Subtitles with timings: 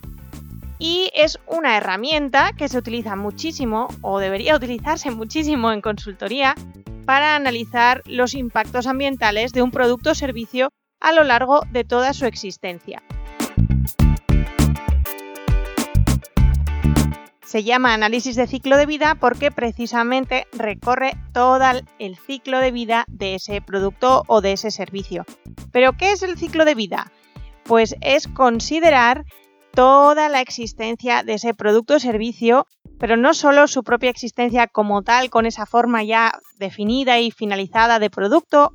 [0.78, 6.54] y es una herramienta que se utiliza muchísimo, o debería utilizarse muchísimo en consultoría,
[7.06, 12.12] para analizar los impactos ambientales de un producto o servicio a lo largo de toda
[12.12, 13.02] su existencia.
[17.44, 21.64] Se llama análisis de ciclo de vida porque precisamente recorre todo
[22.00, 25.24] el ciclo de vida de ese producto o de ese servicio.
[25.70, 27.12] ¿Pero qué es el ciclo de vida?
[27.62, 29.24] Pues es considerar
[29.72, 32.66] toda la existencia de ese producto o servicio,
[32.98, 37.98] pero no solo su propia existencia como tal, con esa forma ya definida y finalizada
[37.98, 38.72] de producto,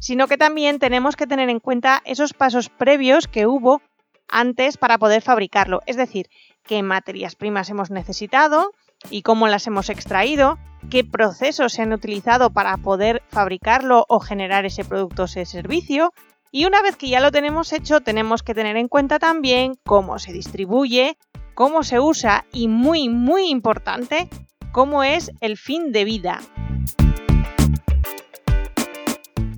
[0.00, 3.82] sino que también tenemos que tener en cuenta esos pasos previos que hubo
[4.28, 6.28] antes para poder fabricarlo, es decir,
[6.64, 8.72] qué materias primas hemos necesitado
[9.10, 10.58] y cómo las hemos extraído,
[10.90, 16.12] qué procesos se han utilizado para poder fabricarlo o generar ese producto o ese servicio.
[16.50, 20.18] Y una vez que ya lo tenemos hecho, tenemos que tener en cuenta también cómo
[20.18, 21.16] se distribuye,
[21.58, 24.28] cómo se usa y muy, muy importante,
[24.70, 26.38] cómo es el fin de vida.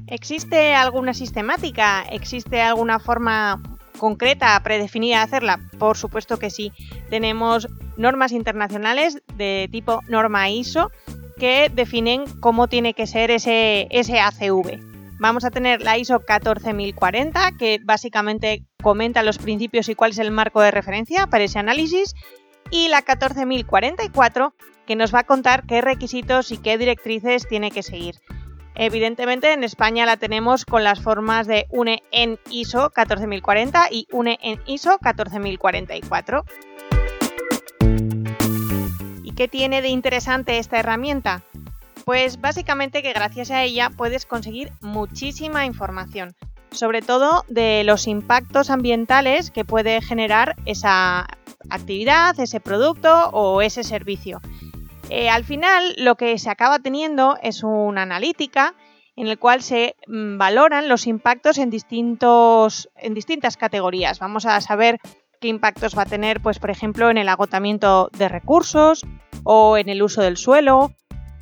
[0.07, 2.03] ¿Existe alguna sistemática?
[2.11, 3.63] ¿Existe alguna forma
[3.99, 5.61] concreta, predefinida de hacerla?
[5.79, 6.73] Por supuesto que sí.
[7.11, 7.69] Tenemos
[7.99, 10.91] normas internacionales de tipo norma ISO
[11.37, 14.90] que definen cómo tiene que ser ese, ACV.
[15.21, 20.31] Vamos a tener la ISO 14040, que básicamente comenta los principios y cuál es el
[20.31, 22.15] marco de referencia para ese análisis,
[22.71, 24.55] y la 14044,
[24.87, 28.15] que nos va a contar qué requisitos y qué directrices tiene que seguir.
[28.75, 34.39] Evidentemente en España la tenemos con las formas de UNE en ISO 14040 y UNE
[34.41, 36.45] en ISO 14044.
[39.23, 41.43] ¿Y qué tiene de interesante esta herramienta?
[42.11, 46.35] Pues básicamente que gracias a ella puedes conseguir muchísima información,
[46.73, 51.29] sobre todo de los impactos ambientales que puede generar esa
[51.69, 54.41] actividad, ese producto o ese servicio.
[55.09, 58.75] Eh, al final lo que se acaba teniendo es una analítica
[59.15, 64.19] en el cual se mm, valoran los impactos en, distintos, en distintas categorías.
[64.19, 64.99] Vamos a saber
[65.41, 69.07] qué impactos va a tener, pues, por ejemplo, en el agotamiento de recursos
[69.45, 70.93] o en el uso del suelo,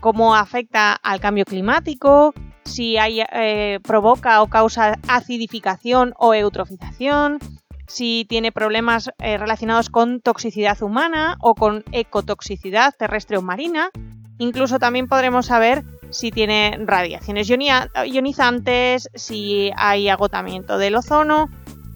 [0.00, 7.38] cómo afecta al cambio climático, si eh, provoca o causa acidificación o eutrofización,
[7.86, 13.90] si tiene problemas eh, relacionados con toxicidad humana o con ecotoxicidad terrestre o marina.
[14.38, 21.50] Incluso también podremos saber si tiene radiaciones ionizantes, si hay agotamiento del ozono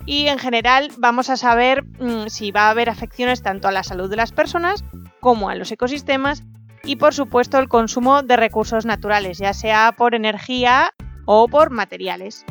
[0.04, 3.84] y en general vamos a saber mm, si va a haber afecciones tanto a la
[3.84, 4.84] salud de las personas
[5.20, 6.42] como a los ecosistemas
[6.84, 10.92] y por supuesto el consumo de recursos naturales, ya sea por energía
[11.24, 12.44] o por materiales.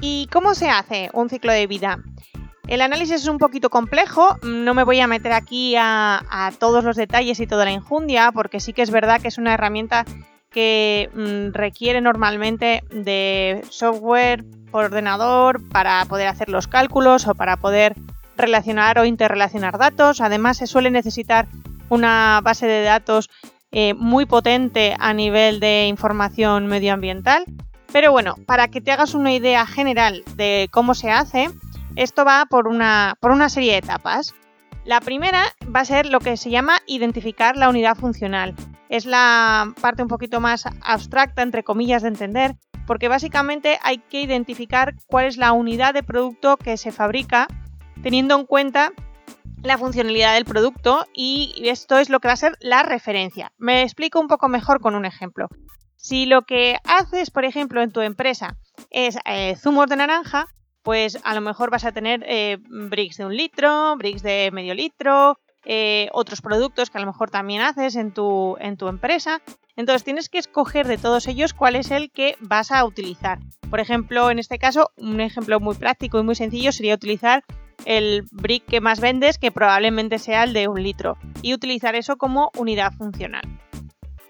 [0.00, 1.98] ¿Y cómo se hace un ciclo de vida?
[2.66, 6.96] El análisis es un poquito complejo, no me voy a meter aquí a, todos los
[6.96, 10.06] detalles y toda la injundia, porque sí que es verdad que es una herramienta
[10.50, 17.58] que mm, requiere normalmente de software por ordenador para poder hacer los cálculos o para
[17.58, 17.96] poder
[18.36, 20.20] relacionar o interrelacionar datos.
[20.20, 21.46] Además, se suele necesitar
[21.88, 23.30] una base de datos
[23.72, 27.44] eh, muy potente a nivel de información medioambiental
[27.94, 31.48] pero bueno, para que te hagas una idea general de cómo se hace,
[31.94, 34.34] esto va por una, por una serie de etapas.
[34.84, 38.56] La primera va a ser lo que se llama identificar la unidad funcional.
[38.88, 44.22] Es la parte un poquito más abstracta, entre comillas, de entender, porque básicamente hay que
[44.22, 47.46] identificar cuál es la unidad de producto que se fabrica
[48.04, 48.92] teniendo en cuenta
[49.62, 53.50] la funcionalidad del producto y esto es lo que va a ser la referencia.
[53.56, 55.48] Me explico un poco mejor con un ejemplo.
[55.96, 58.58] Si lo que haces, por ejemplo, en tu empresa
[58.90, 60.44] es eh, zumos de naranja,
[60.82, 64.74] pues a lo mejor vas a tener eh, bricks de un litro, bricks de medio
[64.74, 69.40] litro, eh, otros productos que a lo mejor también haces en tu, en tu empresa.
[69.76, 73.38] Entonces tienes que escoger de todos ellos cuál es el que vas a utilizar.
[73.70, 77.44] Por ejemplo, en este caso, un ejemplo muy práctico y muy sencillo sería utilizar
[77.84, 82.16] el brick que más vendes, que probablemente sea el de un litro, y utilizar eso
[82.16, 83.42] como unidad funcional.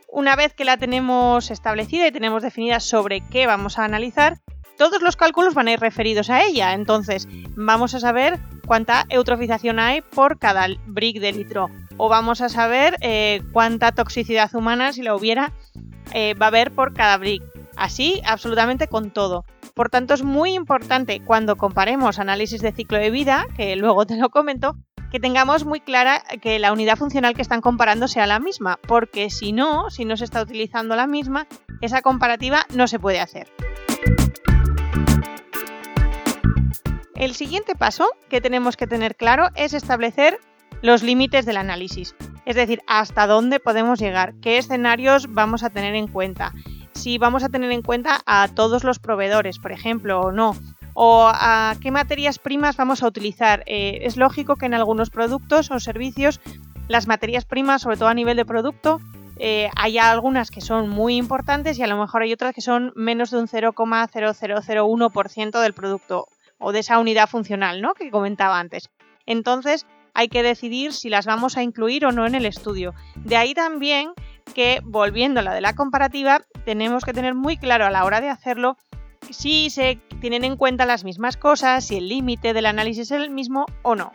[0.09, 4.39] Una vez que la tenemos establecida y tenemos definida sobre qué vamos a analizar,
[4.77, 6.73] todos los cálculos van a ir referidos a ella.
[6.73, 11.69] Entonces, vamos a saber cuánta eutrofización hay por cada brick de litro.
[11.97, 15.53] O vamos a saber eh, cuánta toxicidad humana, si la hubiera,
[16.13, 17.43] eh, va a haber por cada brick.
[17.77, 19.45] Así, absolutamente con todo.
[19.75, 24.17] Por tanto, es muy importante cuando comparemos análisis de ciclo de vida, que luego te
[24.17, 24.77] lo comento,
[25.11, 29.31] que tengamos muy clara que la unidad funcional que están comparando sea la misma, porque
[29.31, 31.49] si no, si no se está utilizando la misma,
[31.81, 33.49] esa comparativa no se puede hacer.
[37.17, 40.39] El siguiente paso que tenemos que tener claro es establecer
[40.83, 42.15] los límites del análisis,
[42.47, 46.53] es decir, hasta dónde podemos llegar, qué escenarios vamos a tener en cuenta,
[46.95, 50.57] si vamos a tener en cuenta a todos los proveedores, por ejemplo, o no,
[50.95, 53.63] o a qué materias primas vamos a utilizar.
[53.67, 56.41] Eh, es lógico que en algunos productos o servicios
[56.89, 59.01] las materias primas, sobre todo a nivel de producto,
[59.37, 62.93] eh, haya algunas que son muy importantes y a lo mejor hay otras que son
[62.95, 67.95] menos de un 0,0001% del producto o de esa unidad funcional ¿no?
[67.95, 68.91] que comentaba antes.
[69.27, 72.95] Entonces hay que decidir si las vamos a incluir o no en el estudio.
[73.17, 74.13] De ahí también
[74.55, 78.21] que, volviendo a la de la comparativa, tenemos que tener muy claro a la hora
[78.21, 78.77] de hacerlo
[79.31, 83.31] si se tienen en cuenta las mismas cosas, si el límite del análisis es el
[83.31, 84.13] mismo o no.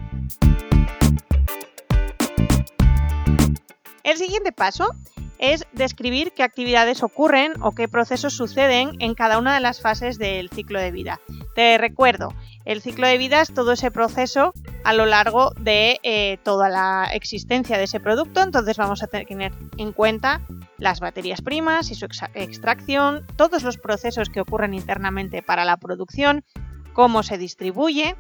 [4.04, 4.96] El siguiente paso
[5.40, 10.18] es describir qué actividades ocurren o qué procesos suceden en cada una de las fases
[10.18, 11.20] del ciclo de vida.
[11.56, 12.34] Te recuerdo,
[12.66, 14.54] el ciclo de vida es todo ese proceso
[14.84, 19.52] a lo largo de eh, toda la existencia de ese producto, entonces vamos a tener
[19.78, 20.42] en cuenta
[20.78, 26.44] las materias primas y su extracción, todos los procesos que ocurren internamente para la producción,
[26.94, 28.16] cómo se distribuye,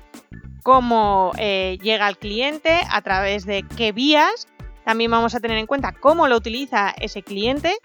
[0.63, 4.47] cómo eh, llega al cliente, a través de qué vías,
[4.89, 7.75] también vamos a tener en cuenta cómo lo utiliza ese cliente.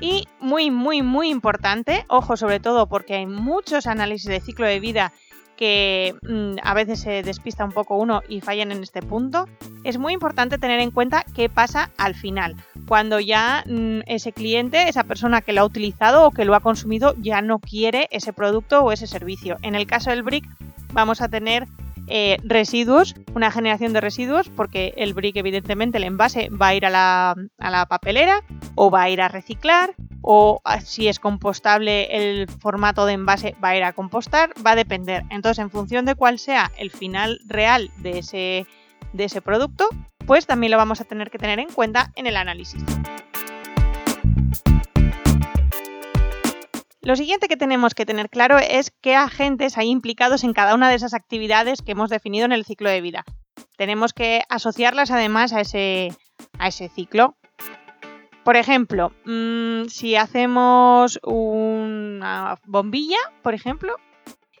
[0.00, 4.80] Y muy, muy, muy importante, ojo sobre todo porque hay muchos análisis de ciclo de
[4.80, 5.12] vida
[5.56, 9.48] que mm, a veces se despista un poco uno y fallan en este punto,
[9.84, 12.56] es muy importante tener en cuenta qué pasa al final,
[12.86, 16.60] cuando ya mm, ese cliente, esa persona que lo ha utilizado o que lo ha
[16.60, 19.56] consumido ya no quiere ese producto o ese servicio.
[19.62, 20.44] En el caso del brick
[20.92, 21.66] vamos a tener
[22.06, 26.84] eh, residuos, una generación de residuos, porque el brick, evidentemente, el envase va a ir
[26.84, 28.42] a la, a la papelera
[28.74, 29.94] o va a ir a reciclar
[30.26, 34.76] o si es compostable el formato de envase va a ir a compostar, va a
[34.76, 35.22] depender.
[35.28, 38.66] Entonces, en función de cuál sea el final real de ese,
[39.12, 39.86] de ese producto,
[40.26, 42.82] pues también lo vamos a tener que tener en cuenta en el análisis.
[47.02, 50.88] Lo siguiente que tenemos que tener claro es qué agentes hay implicados en cada una
[50.88, 53.24] de esas actividades que hemos definido en el ciclo de vida.
[53.76, 56.16] Tenemos que asociarlas además a ese,
[56.58, 57.36] a ese ciclo.
[58.44, 63.96] Por ejemplo, mm, si hacemos una bombilla, por ejemplo,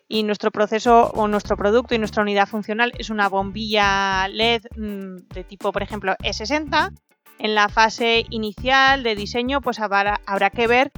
[0.08, 5.34] y nuestro proceso o nuestro producto y nuestra unidad funcional es una bombilla LED mm,
[5.34, 6.92] de tipo, por ejemplo, E60,
[7.38, 10.18] en la fase inicial de diseño pues habrá,
[10.50, 10.90] que ver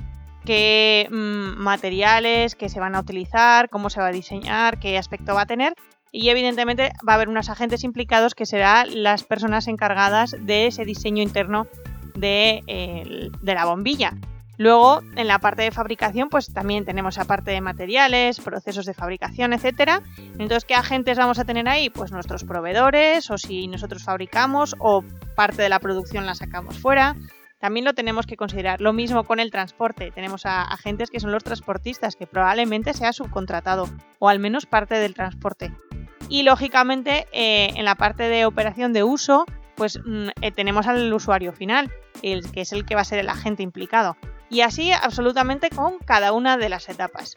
[0.45, 5.35] qué mm, materiales que se van a utilizar, cómo se va a diseñar, qué aspecto
[5.35, 5.75] va a tener.
[6.13, 10.85] Y evidentemente va a haber unos agentes implicados que serán las personas encargadas de ese
[10.85, 11.67] diseño interno
[12.17, 14.15] de, la bombilla.
[14.59, 18.95] Luego, en la parte de fabricación, pues también tenemos la parte de materiales, procesos de
[18.95, 20.03] fabricación, etcétera.
[20.39, 21.91] Entonces, ¿qué agentes vamos a tener ahí?
[21.91, 25.05] Pues nuestros proveedores, o si nosotros fabricamos, o
[25.35, 27.17] parte de la producción la sacamos fuera
[27.59, 28.81] también lo tenemos que considerar.
[28.81, 30.11] Lo mismo con el transporte.
[30.11, 34.97] Tenemos a agentes que son los transportistas, que probablemente sea subcontratado o al menos parte
[34.97, 35.73] del transporte.
[36.29, 41.13] Y lógicamente eh, en la parte de operación de uso, pues mm, eh, tenemos al
[41.13, 41.91] usuario final,
[42.23, 44.17] el, que es el que va a ser el agente implicado.
[44.49, 47.37] Y así absolutamente con cada una de las etapas.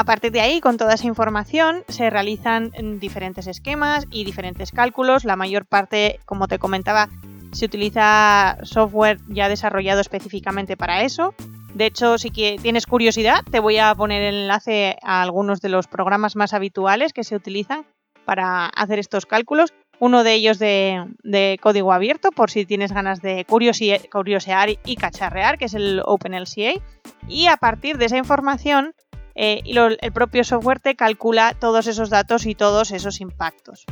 [0.00, 5.24] A partir de ahí, con toda esa información, se realizan diferentes esquemas y diferentes cálculos.
[5.24, 7.10] La mayor parte, como te comentaba,
[7.52, 11.34] se utiliza software ya desarrollado específicamente para eso.
[11.74, 15.86] De hecho, si tienes curiosidad, te voy a poner el enlace a algunos de los
[15.86, 17.84] programas más habituales que se utilizan
[18.24, 19.72] para hacer estos cálculos.
[20.00, 25.66] Uno de ellos de, código abierto, por si tienes ganas de curiosear y cacharrear, que
[25.66, 26.80] es el OpenLCA.
[27.28, 28.94] Y a partir de esa información,
[29.34, 33.84] eh, el propio software te calcula todos esos datos y todos esos impactos.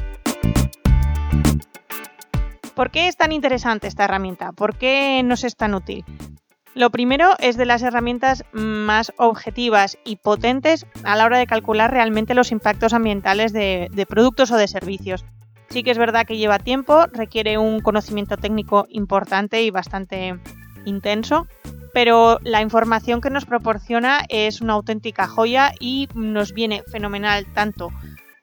[2.75, 4.53] ¿Por qué es tan interesante esta herramienta?
[4.53, 6.07] ¿Por qué nos es tan útil?
[6.75, 11.91] Lo primero es de las herramientas más objetivas y potentes a la hora de calcular
[11.91, 15.25] realmente los impactos ambientales de, productos o de servicios.
[15.71, 20.39] Sí que es verdad que lleva tiempo, requiere un conocimiento técnico importante y bastante
[20.85, 21.47] intenso,
[21.93, 27.91] pero la información que nos proporciona es una auténtica joya y nos viene fenomenal tanto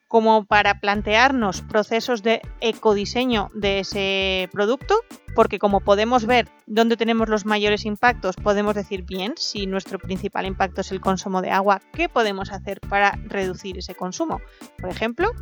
[0.08, 4.94] como para plantearnos procesos de ecodiseño de ese producto,
[5.34, 10.46] porque como podemos ver dónde tenemos los mayores impactos, podemos decir bien, si nuestro principal
[10.46, 14.40] impacto es el consumo de agua, ¿qué podemos hacer para reducir ese consumo?
[14.78, 15.32] Por ejemplo,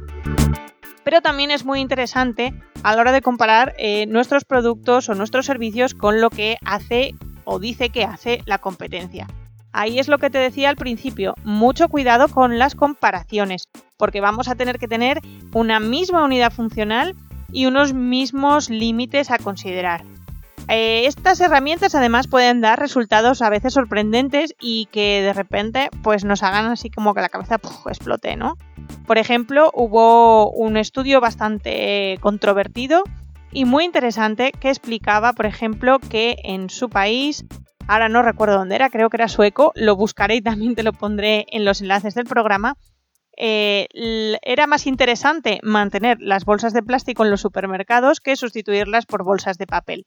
[1.05, 5.47] pero también es muy interesante a la hora de comparar eh, nuestros productos o nuestros
[5.47, 9.27] servicios con lo que hace o dice que hace la competencia.
[9.73, 13.65] Ahí es lo que te decía al principio, mucho cuidado con las comparaciones,
[13.97, 15.21] porque vamos a tener que tener
[15.53, 17.15] una misma unidad funcional
[17.53, 20.05] y unos mismos límites a considerar.
[20.69, 26.25] Eh, estas herramientas además pueden dar resultados a veces sorprendentes y que de repente pues
[26.25, 27.57] nos hagan así como que la cabeza
[27.87, 28.57] explote, ¿no?
[29.07, 33.03] Por ejemplo, hubo un estudio bastante controvertido
[33.53, 37.45] y muy interesante que explicaba, por ejemplo, que en su país
[37.87, 40.93] ahora no recuerdo dónde era, creo que era sueco, lo buscaré y también te lo
[40.93, 42.77] pondré en los enlaces del programa.
[43.37, 43.89] Eh,
[44.43, 49.59] era más interesante mantener las bolsas de plástico en los supermercados que sustituirlas por bolsas
[49.59, 50.07] de papel.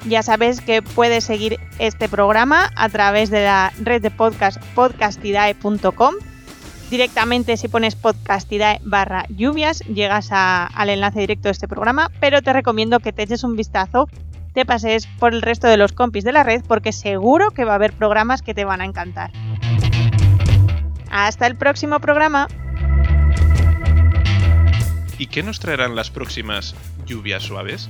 [0.06, 6.16] Ya sabes que puedes seguir este programa a través de la red de podcast podcastidae.com
[6.90, 12.52] Directamente si pones podcastidae barra lluvias llegas al enlace directo de este programa, pero te
[12.52, 14.10] recomiendo que te eches un vistazo,
[14.54, 17.74] te pases por el resto de los compis de la red porque seguro que va
[17.74, 19.32] a haber programas que te van a encantar.
[21.12, 22.48] Hasta el próximo programa.
[25.20, 26.76] ¿Y qué nos traerán las próximas
[27.06, 27.90] lluvias suaves?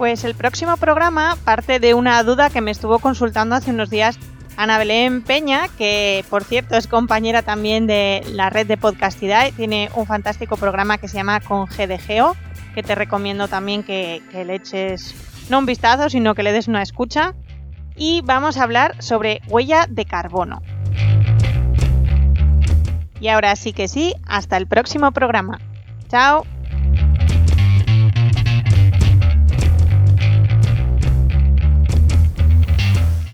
[0.00, 4.18] Pues el próximo programa parte de una duda que me estuvo consultando hace unos días
[4.56, 9.90] Ana Belén Peña, que por cierto es compañera también de la red de Podcastidad, tiene
[9.94, 12.34] un fantástico programa que se llama Con GDGO,
[12.74, 15.14] que te recomiendo también que, que le eches
[15.50, 17.34] no un vistazo, sino que le des una escucha.
[17.94, 20.62] Y vamos a hablar sobre huella de carbono.
[23.20, 25.60] Y ahora sí que sí, hasta el próximo programa.
[26.08, 26.46] Chao.